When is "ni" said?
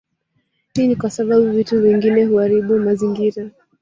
0.87-0.95